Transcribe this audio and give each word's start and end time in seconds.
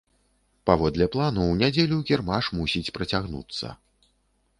Паводле 0.69 1.05
плану, 1.15 1.43
у 1.51 1.57
нядзелю 1.59 1.99
кірмаш 2.07 2.49
мусіць 2.61 2.93
працягнуцца. 2.97 3.67